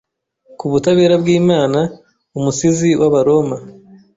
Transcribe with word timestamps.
ku 0.57 0.65
butabera 0.71 1.15
bw'Imana. 1.21 1.79
Umusizi 2.37 2.89
w’Abaroma 3.01 3.57